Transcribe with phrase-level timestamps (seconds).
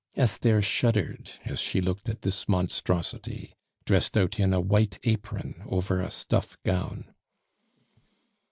[0.15, 3.53] Esther shuddered as she looked at this monstrosity,
[3.85, 7.13] dressed out in a white apron over a stuff gown.